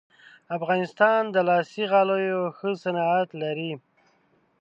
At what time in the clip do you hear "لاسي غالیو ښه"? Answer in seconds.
1.49-2.69